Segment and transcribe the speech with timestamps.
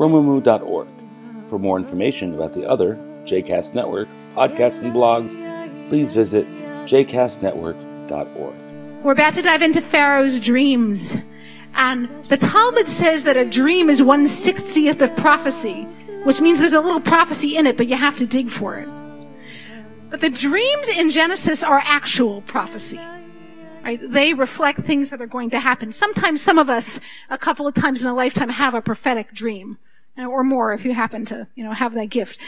[0.00, 0.88] romemu.org.
[1.46, 5.36] For more information about the other JCast Network podcasts and blogs,
[5.88, 6.46] please visit
[6.86, 9.04] jcastnetwork.org.
[9.04, 11.16] We're about to dive into Pharaoh's dreams.
[11.74, 15.82] And the Talmud says that a dream is one sixtieth of prophecy,
[16.24, 18.88] which means there's a little prophecy in it, but you have to dig for it.
[20.08, 23.00] But the dreams in Genesis are actual prophecy.
[23.84, 24.00] Right?
[24.02, 25.92] They reflect things that are going to happen.
[25.92, 29.78] Sometimes some of us, a couple of times in a lifetime, have a prophetic dream,
[30.18, 32.38] or more if you happen to, you know, have that gift.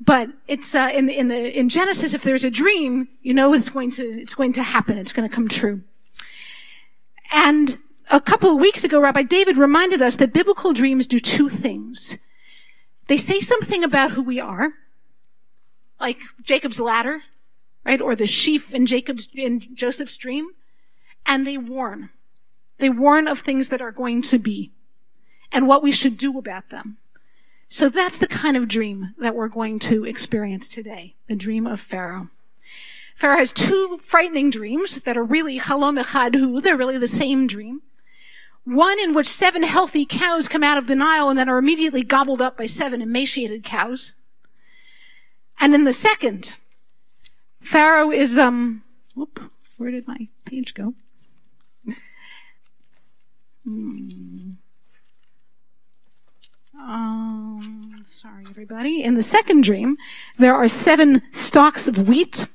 [0.00, 3.70] But it's uh, in in the in Genesis, if there's a dream, you know it's
[3.70, 4.96] going to it's going to happen.
[4.96, 5.82] It's going to come true.
[7.32, 7.78] And
[8.10, 12.16] a couple of weeks ago, Rabbi David reminded us that biblical dreams do two things.
[13.08, 14.72] They say something about who we are,
[16.00, 17.22] like Jacob's ladder,
[17.84, 18.00] right?
[18.00, 20.50] Or the sheaf in Jacob's, in Joseph's dream.
[21.26, 22.10] And they warn.
[22.78, 24.72] They warn of things that are going to be
[25.52, 26.98] and what we should do about them.
[27.68, 31.14] So that's the kind of dream that we're going to experience today.
[31.28, 32.28] The dream of Pharaoh.
[33.14, 36.62] Pharaoh has two frightening dreams that are really halom echadhu.
[36.62, 37.82] They're really the same dream.
[38.64, 42.02] One in which seven healthy cows come out of the Nile and then are immediately
[42.02, 44.12] gobbled up by seven emaciated cows.
[45.60, 46.54] And in the second,
[47.60, 50.94] Pharaoh is, um, whoop, where did my page go?
[53.64, 54.52] Hmm.
[56.78, 59.02] Um, sorry, everybody.
[59.02, 59.96] In the second dream,
[60.38, 62.46] there are seven stalks of wheat,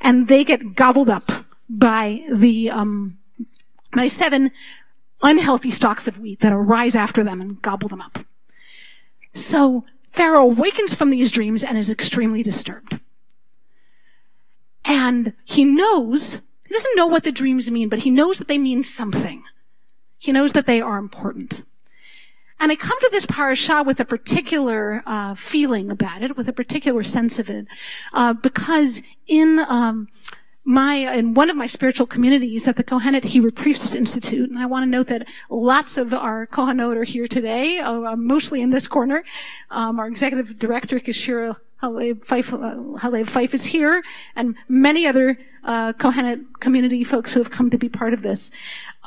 [0.00, 1.30] and they get gobbled up
[1.68, 3.18] by the um,
[3.94, 4.52] by seven
[5.22, 8.20] unhealthy stalks of wheat that arise after them and gobble them up.
[9.34, 12.98] So Pharaoh awakens from these dreams and is extremely disturbed.
[14.84, 18.58] And he knows, he doesn't know what the dreams mean, but he knows that they
[18.58, 19.42] mean something.
[20.18, 21.64] He knows that they are important.
[22.60, 26.52] And I come to this parasha with a particular uh, feeling about it, with a
[26.52, 27.66] particular sense of it,
[28.12, 30.08] uh, because in um,
[30.64, 34.66] my in one of my spiritual communities at the Kohenet Hebrew Priestess Institute, and I
[34.66, 38.86] want to note that lots of our Kohanot are here today, uh, mostly in this
[38.86, 39.24] corner.
[39.70, 40.98] Um, our executive director
[42.24, 44.02] Fife, uh, Halev Fife is here,
[44.34, 48.50] and many other uh, Kohenet community folks who have come to be part of this.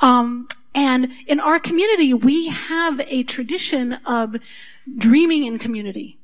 [0.00, 4.36] Um, and in our community, we have a tradition of
[4.96, 6.18] dreaming in community.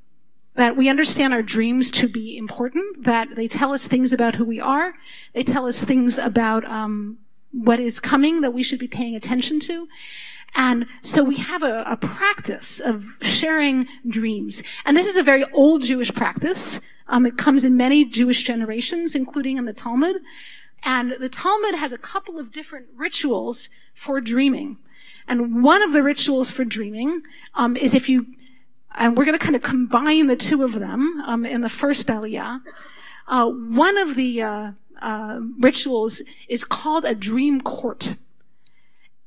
[0.55, 4.45] That we understand our dreams to be important, that they tell us things about who
[4.45, 4.95] we are,
[5.33, 7.19] they tell us things about um,
[7.53, 9.89] what is coming that we should be paying attention to.
[10.57, 14.63] And so we have a, a, practice of sharing dreams.
[14.87, 16.81] And this is a very old Jewish practice.
[17.07, 20.17] Um, it comes in many Jewish generations, including in the Talmud.
[20.83, 24.79] And the Talmud has a couple of different rituals for dreaming.
[25.27, 27.23] And one of the rituals for dreaming
[27.55, 28.27] um, is if you,
[28.95, 32.09] and we're going to kind of combine the two of them um, in the first
[32.09, 32.63] aliyah.
[33.27, 34.71] Uh, one of the uh,
[35.03, 38.15] uh, rituals is called a dream court.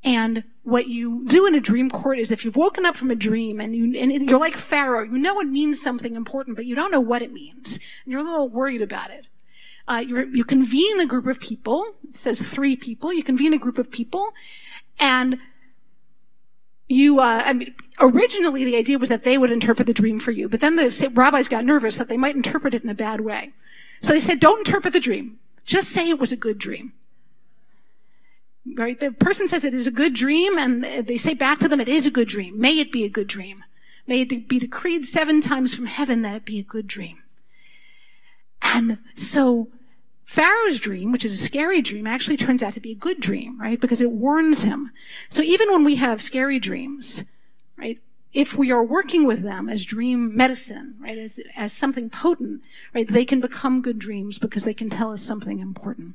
[0.04, 3.14] And what you do in a dream court is if you've woken up from a
[3.14, 6.74] dream and, you, and you're like Pharaoh, you know it means something important, but you
[6.74, 7.78] don't know what it means.
[8.04, 9.26] And you're a little worried about it.
[9.88, 11.94] Uh, you convene a group of people.
[12.08, 13.12] It says three people.
[13.12, 14.32] You convene a group of people,
[14.98, 15.38] and
[16.88, 17.18] you.
[17.18, 20.48] Uh, I mean, originally the idea was that they would interpret the dream for you,
[20.48, 23.52] but then the rabbis got nervous that they might interpret it in a bad way,
[24.00, 25.38] so they said, "Don't interpret the dream.
[25.64, 26.92] Just say it was a good dream."
[28.76, 28.98] Right?
[29.00, 31.88] The person says it is a good dream, and they say back to them, "It
[31.88, 32.60] is a good dream.
[32.60, 33.64] May it be a good dream.
[34.06, 37.18] May it be decreed seven times from heaven that it be a good dream."
[38.72, 39.68] And so
[40.24, 43.60] Pharaoh's dream, which is a scary dream, actually turns out to be a good dream,
[43.60, 43.78] right?
[43.78, 44.90] Because it warns him.
[45.28, 47.24] So even when we have scary dreams,
[47.76, 47.98] right?
[48.32, 52.62] If we are working with them as dream medicine, right, as, as something potent,
[52.94, 56.14] right, they can become good dreams because they can tell us something important.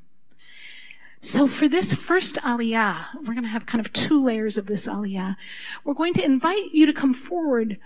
[1.20, 4.88] So for this first aliyah, we're going to have kind of two layers of this
[4.88, 5.36] aliyah.
[5.84, 7.78] We're going to invite you to come forward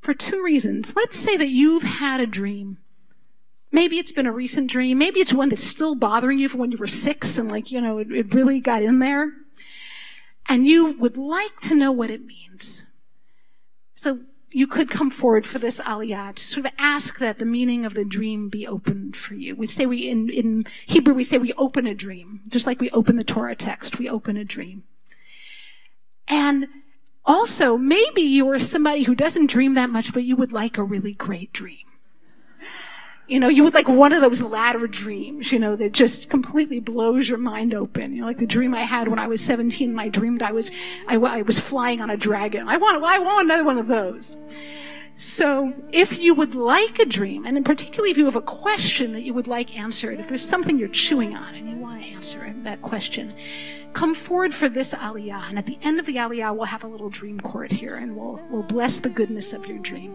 [0.00, 0.94] for two reasons.
[0.96, 2.78] Let's say that you've had a dream
[3.72, 4.98] Maybe it's been a recent dream.
[4.98, 7.80] Maybe it's one that's still bothering you from when you were six and like, you
[7.80, 9.32] know, it, it really got in there.
[10.48, 12.84] And you would like to know what it means.
[13.94, 14.20] So
[14.50, 17.94] you could come forward for this aliyah to sort of ask that the meaning of
[17.94, 19.56] the dream be opened for you.
[19.56, 22.88] We say we, in, in Hebrew, we say we open a dream, just like we
[22.90, 24.84] open the Torah text, we open a dream.
[26.28, 26.68] And
[27.24, 31.12] also, maybe you're somebody who doesn't dream that much, but you would like a really
[31.12, 31.86] great dream.
[33.28, 36.78] You know, you would like one of those ladder dreams, you know, that just completely
[36.78, 38.14] blows your mind open.
[38.14, 40.52] You know, like the dream I had when I was 17, and I dreamed I
[40.52, 40.70] was,
[41.08, 42.68] I, I was flying on a dragon.
[42.68, 44.36] I want, I want another one of those.
[45.18, 49.22] So if you would like a dream, and particularly if you have a question that
[49.22, 52.52] you would like answered, if there's something you're chewing on and you want to answer
[52.58, 53.34] that question,
[53.94, 55.48] come forward for this aliyah.
[55.48, 58.14] And at the end of the aliyah, we'll have a little dream court here and
[58.14, 60.14] we'll, we'll bless the goodness of your dream.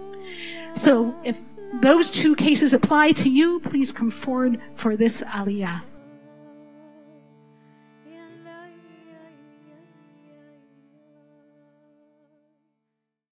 [0.76, 1.36] So if
[1.80, 5.82] those two cases apply to you, please come forward for this aliyah.